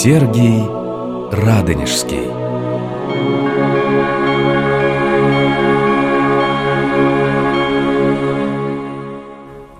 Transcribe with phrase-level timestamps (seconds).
[0.00, 0.60] Сергий
[1.32, 2.28] Радонежский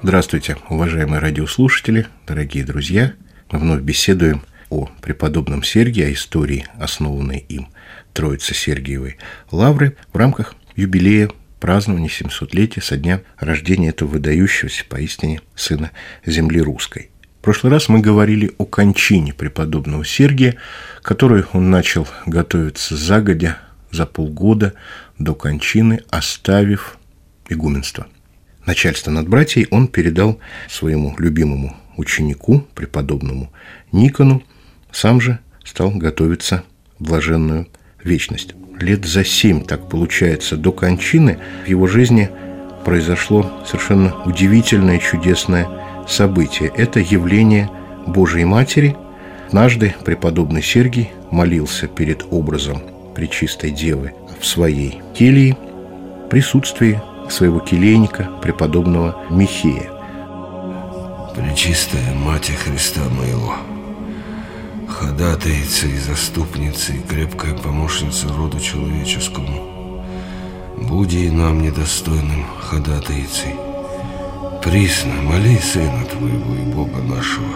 [0.03, 3.13] Здравствуйте, уважаемые радиослушатели, дорогие друзья.
[3.53, 7.69] Мы вновь беседуем о преподобном Сергии, о истории, основанной им
[8.13, 9.19] Троицы Сергиевой
[9.53, 11.31] Лавры в рамках юбилея
[11.61, 15.93] празднования 700-летия со дня рождения этого выдающегося поистине сына
[16.27, 17.11] земли русской.
[17.39, 20.57] В прошлый раз мы говорили о кончине преподобного Сергия,
[21.03, 23.59] которую он начал готовиться загодя
[23.91, 24.75] за полгода
[25.19, 26.99] до кончины, оставив
[27.49, 28.07] игуменство–
[28.69, 30.39] начальство над братьей он передал
[30.69, 33.51] своему любимому ученику, преподобному
[33.91, 34.45] Никону,
[34.93, 36.63] сам же стал готовиться
[36.99, 37.67] в блаженную
[38.05, 38.55] вечность.
[38.79, 42.31] Лет за семь, так получается, до кончины в его жизни
[42.85, 45.67] произошло совершенно удивительное, чудесное
[46.09, 46.73] событие.
[46.75, 47.71] Это явление
[48.07, 48.97] Божией Матери.
[49.49, 52.83] Однажды преподобный Сергий молился перед образом
[53.15, 55.57] Пречистой Девы в своей келье
[56.25, 57.01] в присутствии
[57.31, 59.91] своего келейника, преподобного Михея.
[61.35, 63.55] Пречистая Мать Христа моего,
[64.89, 70.05] ходатайца и заступница и крепкая помощница роду человеческому,
[70.77, 73.68] буди и нам недостойным ходатайцей.
[74.63, 77.55] Присно моли Сына Твоего и Бога нашего,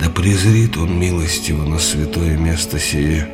[0.00, 3.28] да презрит Он милостиво на святое место сие,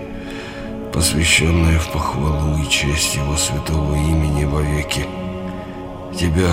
[0.92, 5.06] посвященное в похвалу и честь Его святого имени вовеки.
[6.18, 6.52] Тебя,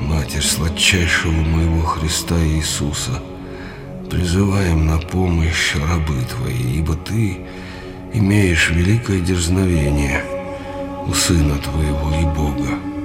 [0.00, 3.22] Матерь сладчайшего моего Христа Иисуса,
[4.10, 7.46] призываем на помощь рабы Твои, ибо Ты
[8.12, 10.24] имеешь великое дерзновение
[11.06, 12.95] у Сына Твоего и Бога.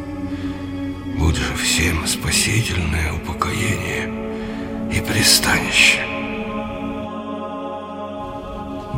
[1.22, 4.10] Будь же всем спасительное упокоение
[4.92, 6.00] и пристанище.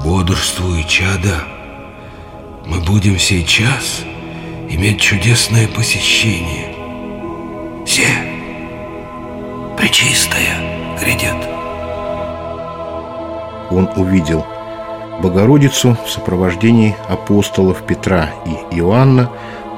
[0.05, 1.43] Бодрствуй, чада,
[2.65, 4.05] мы будем сейчас
[4.69, 6.73] иметь чудесное посещение.
[7.85, 8.07] Все,
[9.77, 11.45] причистая, грядет.
[13.69, 14.45] Он увидел
[15.21, 19.29] Богородицу в сопровождении апостолов Петра и Иоанна,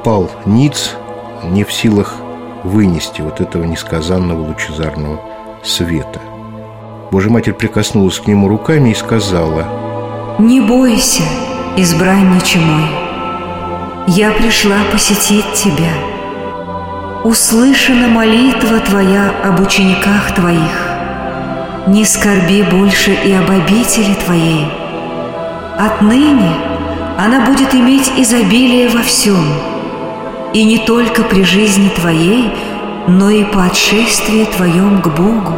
[0.04, 0.96] пал ниц,
[1.44, 2.18] не в силах
[2.66, 5.20] вынести вот этого несказанного лучезарного
[5.64, 6.20] света.
[7.12, 9.66] Божья Матерь прикоснулась к нему руками и сказала
[10.40, 11.24] «Не бойся,
[11.78, 12.90] избранниче мой,
[14.08, 15.94] я пришла посетить тебя.
[17.24, 20.92] Услышана молитва твоя об учениках твоих.
[21.88, 24.68] Не скорби больше и об обители твоей.
[25.78, 26.52] Отныне
[27.18, 29.44] она будет иметь изобилие во всем,
[30.56, 32.50] и не только при жизни твоей,
[33.10, 35.54] но и по отшествии твоем к Богу.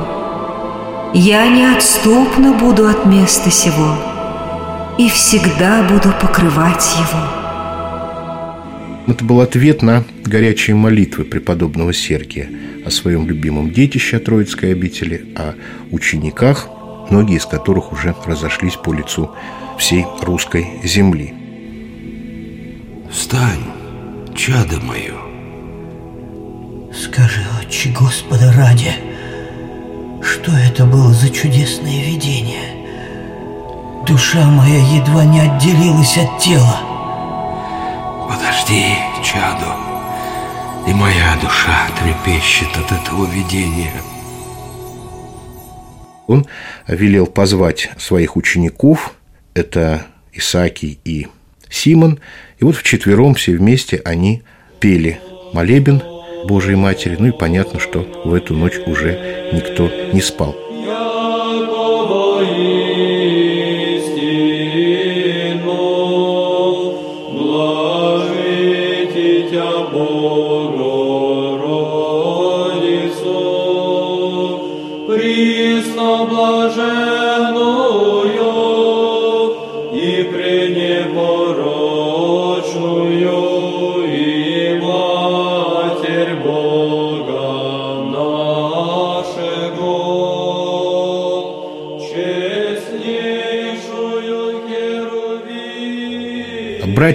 [1.13, 3.95] Я неотступно буду от места сего
[4.97, 7.27] и всегда буду покрывать его.
[9.05, 12.49] Это был ответ на горячие молитвы преподобного Сергия
[12.83, 15.53] о своем любимом детище Троицкой обители, о
[15.91, 16.69] учениках,
[17.11, 19.29] многие из которых уже разошлись по лицу
[19.77, 21.35] всей русской земли.
[23.11, 23.76] Встань,
[24.37, 25.15] чадо мое.
[26.93, 28.93] Скажи, отче Господа ради,
[30.21, 32.85] что это было за чудесное видение?
[34.05, 36.79] Душа моя едва не отделилась от тела.
[38.29, 39.75] Подожди, чадо,
[40.87, 43.91] и моя душа трепещет от этого видения.
[46.27, 46.45] Он
[46.87, 49.13] велел позвать своих учеников,
[49.55, 51.27] это Исаакий и
[51.69, 52.19] Симон,
[52.59, 54.43] и вот вчетвером все вместе они
[54.79, 55.19] пели
[55.53, 56.01] молебен
[56.45, 60.55] Божией Матери, ну и понятно, что в эту ночь уже никто не спал.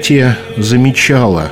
[0.03, 1.49] Братья замечала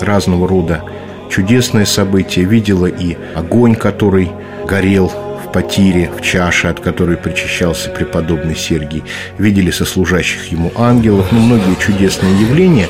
[0.00, 0.84] разного рода
[1.28, 4.30] чудесные события, видела и огонь, который
[4.64, 9.02] горел в потире, в чаше, от которой причащался преподобный Сергий,
[9.38, 12.86] видели сослужащих ему ангелов, ну, многие чудесные явления.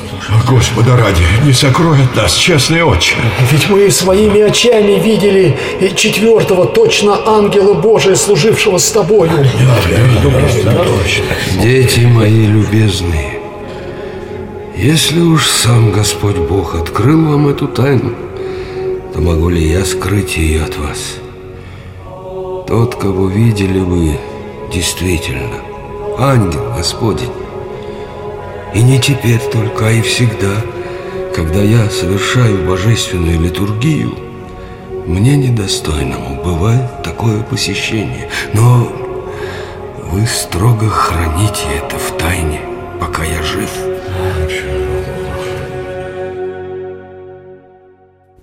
[0.47, 3.15] Господа ради, не сокрой от нас, честный отче.
[3.51, 5.57] Ведь мы своими очами видели
[5.95, 9.31] четвертого точно ангела Божия, служившего с тобою.
[11.59, 13.30] Дети мои любезные,
[14.75, 18.13] если уж сам Господь Бог открыл вам эту тайну,
[19.13, 21.17] то могу ли я скрыть ее от вас?
[22.67, 24.17] Тот, кого видели вы,
[24.73, 25.61] действительно,
[26.17, 27.31] ангел Господень.
[28.73, 30.55] И не теперь только, а и всегда,
[31.35, 34.13] когда я совершаю божественную литургию,
[35.05, 38.29] мне недостойному бывает такое посещение.
[38.53, 38.87] Но
[40.11, 42.40] вы строго храните это в тайне,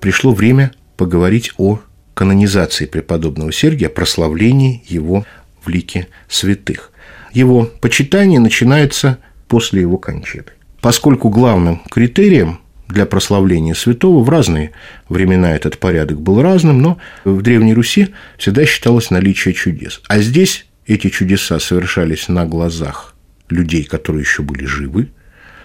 [0.09, 1.81] пришло время поговорить о
[2.15, 5.27] канонизации преподобного Сергия, прославлении его
[5.63, 6.93] в лике святых.
[7.35, 9.19] Его почитание начинается
[9.49, 10.47] после его кончины.
[10.81, 14.71] Поскольку главным критерием для прославления святого в разные
[15.11, 18.09] времена этот порядок был разным, но в Древней Руси
[18.39, 20.01] всегда считалось наличие чудес.
[20.09, 23.15] А здесь эти чудеса совершались на глазах
[23.51, 25.11] людей, которые еще были живы,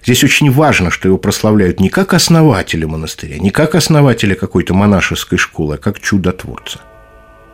[0.03, 5.37] Здесь очень важно, что его прославляют не как основателя монастыря, не как основателя какой-то монашеской
[5.37, 6.81] школы, а как чудотворца.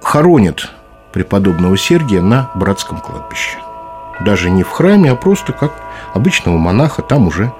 [0.02, 0.72] Хоронят
[1.14, 3.60] преподобного Сергия на братском кладбище.
[4.22, 5.74] Даже не в храме, а просто как
[6.16, 7.04] обычного монаха.
[7.04, 7.54] Там уже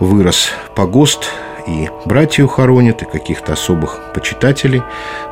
[0.00, 1.30] вырос погост,
[1.68, 4.82] и братью хоронят, и каких-то особых почитателей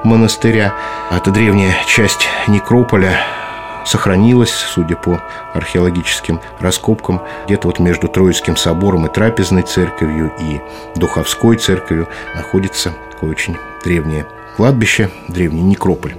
[0.04, 0.74] монастыря.
[1.10, 3.18] Это древняя часть некрополя
[3.86, 5.20] сохранилась, судя по
[5.54, 10.60] археологическим раскопкам, где-то вот между Троицким собором и Трапезной церковью и
[10.98, 16.14] Духовской церковью находится такое очень древнее кладбище, древний некрополь.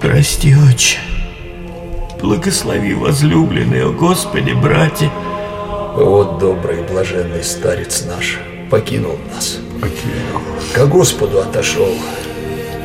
[0.00, 0.98] Прости, отче.
[2.20, 5.10] Благослови возлюбленные, о Господи, братья.
[5.94, 8.38] Вот добрый и блаженный старец наш
[8.70, 9.58] покинул нас.
[9.80, 10.40] Покинул.
[10.72, 11.94] К Господу отошел,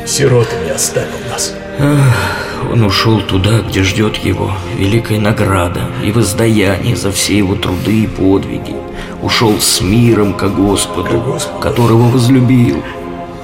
[0.06, 1.54] сиротами оставил нас.
[1.80, 2.50] Ах.
[2.72, 8.08] Он ушел туда, где ждет его великая награда и воздаяние за все его труды и
[8.08, 8.76] подвиги.
[9.22, 11.60] Ушел с миром ко Господу, ко Господу.
[11.60, 12.84] которого возлюбил.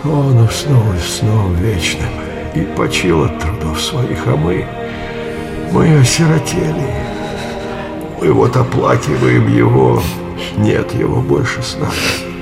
[0.03, 2.09] Он уснул сном вечным
[2.53, 4.65] и почил от трудов своих, а мы,
[5.71, 6.93] мы осиротели.
[8.21, 10.01] Мы вот оплакиваем его,
[10.57, 12.34] нет его больше с нами.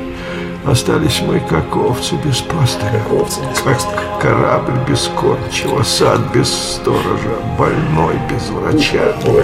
[0.65, 3.99] Остались мы, как овцы без пастыря, овцы без как пастыря.
[4.21, 9.13] корабль без кормчего, сад без сторожа, больной без врача.
[9.25, 9.43] Горе,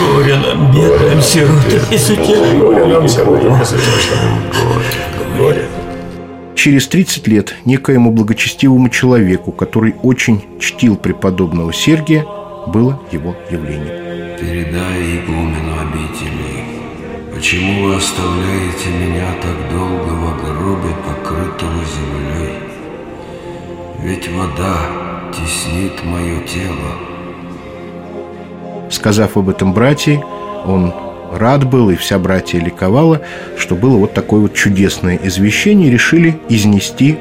[0.00, 3.06] горе, горе нам, бедным сиротам, горе нам,
[5.36, 5.68] горе.
[6.54, 12.24] Через 30 лет некоему благочестивому человеку, который очень чтил преподобного Сергия,
[12.68, 14.38] было его явление.
[14.40, 16.61] Передай игумену обители
[17.42, 22.54] Почему вы оставляете меня так долго в гробе, покрытого землей?
[24.00, 24.76] Ведь вода
[25.32, 26.92] теснит мое тело.
[28.92, 30.22] Сказав об этом братья,
[30.64, 30.94] он
[31.32, 33.22] рад был, и вся братья ликовала,
[33.58, 37.18] что было вот такое вот чудесное извещение, решили изнести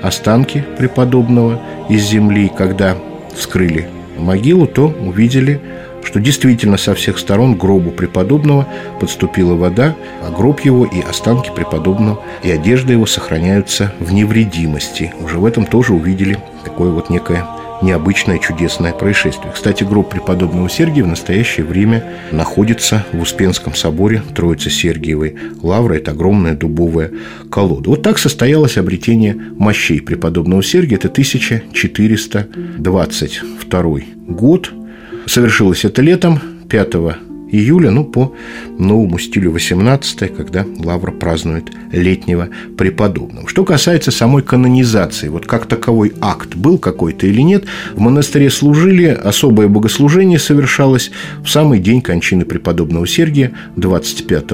[0.00, 2.52] останки преподобного из земли.
[2.56, 2.96] Когда
[3.34, 5.60] вскрыли могилу, то увидели
[6.06, 8.68] что действительно со всех сторон гробу преподобного
[9.00, 15.12] подступила вода, а гроб его и останки преподобного и одежда его сохраняются в невредимости.
[15.20, 17.44] Уже в этом тоже увидели такое вот некое
[17.82, 19.52] необычное чудесное происшествие.
[19.52, 25.96] Кстати, гроб преподобного Сергия в настоящее время находится в Успенском соборе Троицы Сергиевой Лавры.
[25.96, 27.10] Это огромная дубовая
[27.50, 27.90] колода.
[27.90, 30.96] Вот так состоялось обретение мощей преподобного Сергия.
[30.96, 33.98] Это 1422
[34.28, 34.72] год.
[35.26, 36.94] Совершилось это летом, 5
[37.50, 38.32] июля, ну, по
[38.78, 43.48] новому стилю 18 когда Лавра празднует летнего преподобного.
[43.48, 47.64] Что касается самой канонизации, вот как таковой акт был какой-то или нет,
[47.94, 51.10] в монастыре служили, особое богослужение совершалось
[51.42, 54.44] в самый день кончины преподобного Сергия, 25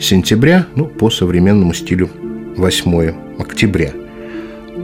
[0.00, 2.10] сентября, ну, по современному стилю
[2.56, 3.92] 8 октября.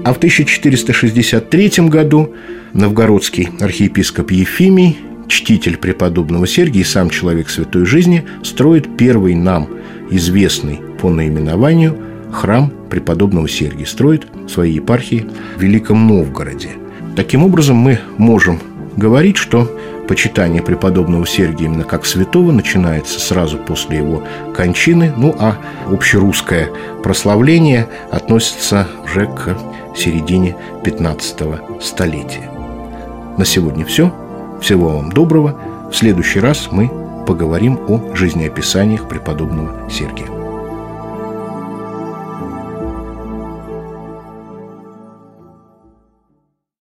[0.05, 2.35] А в 1463 году
[2.73, 9.69] новгородский архиепископ Ефимий чтитель преподобного Сергия и сам человек святой жизни, строит первый нам
[10.11, 11.97] известный по наименованию
[12.33, 16.71] храм преподобного Сергия, строит в своей епархии в Великом Новгороде.
[17.17, 18.61] Таким образом, мы можем
[18.97, 19.71] говорить, что
[20.07, 24.23] почитание преподобного Сергия именно как святого начинается сразу после его
[24.55, 25.59] кончины, ну а
[25.91, 26.71] общерусское
[27.03, 29.57] прославление относится уже к
[29.97, 31.39] середине 15
[31.81, 32.51] столетия.
[33.39, 34.13] На сегодня все.
[34.61, 35.55] Всего вам доброго.
[35.91, 36.91] В следующий раз мы
[37.27, 40.36] поговорим о жизнеописаниях преподобного Сергия.